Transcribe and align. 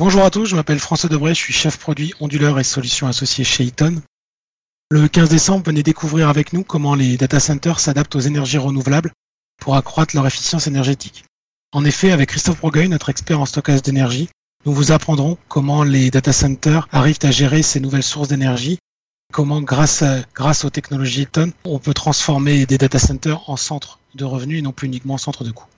Bonjour 0.00 0.24
à 0.24 0.30
tous, 0.30 0.46
je 0.46 0.56
m'appelle 0.56 0.78
François 0.78 1.10
Debray, 1.10 1.34
je 1.34 1.40
suis 1.40 1.52
chef 1.52 1.76
produit 1.76 2.14
onduleur 2.20 2.58
et 2.58 2.64
solutions 2.64 3.06
associées 3.06 3.44
chez 3.44 3.64
Eaton. 3.64 4.00
Le 4.90 5.06
15 5.08 5.28
décembre, 5.28 5.66
venez 5.66 5.82
découvrir 5.82 6.30
avec 6.30 6.54
nous 6.54 6.64
comment 6.64 6.94
les 6.94 7.18
data 7.18 7.38
centers 7.38 7.80
s'adaptent 7.80 8.16
aux 8.16 8.20
énergies 8.20 8.56
renouvelables 8.56 9.12
pour 9.60 9.76
accroître 9.76 10.16
leur 10.16 10.26
efficience 10.26 10.66
énergétique. 10.66 11.26
En 11.72 11.84
effet, 11.84 12.12
avec 12.12 12.30
Christophe 12.30 12.60
Brogueil, 12.60 12.88
notre 12.88 13.10
expert 13.10 13.40
en 13.40 13.44
stockage 13.44 13.82
d'énergie, 13.82 14.30
nous 14.64 14.72
vous 14.72 14.90
apprendrons 14.90 15.36
comment 15.48 15.84
les 15.84 16.10
data 16.10 16.32
centers 16.32 16.88
arrivent 16.92 17.18
à 17.24 17.30
gérer 17.30 17.62
ces 17.62 17.78
nouvelles 17.78 18.02
sources 18.02 18.28
d'énergie, 18.28 18.78
comment 19.34 19.60
grâce, 19.60 20.02
grâce 20.34 20.64
aux 20.64 20.70
technologies 20.70 21.24
Eaton, 21.24 21.52
on 21.64 21.78
peut 21.78 21.92
transformer 21.92 22.64
des 22.64 22.78
data 22.78 22.98
centers 22.98 23.50
en 23.50 23.58
centres 23.58 23.98
de 24.14 24.24
revenus 24.24 24.60
et 24.60 24.62
non 24.62 24.72
plus 24.72 24.86
uniquement 24.86 25.14
en 25.14 25.18
centres 25.18 25.44
de 25.44 25.50
coûts. 25.50 25.68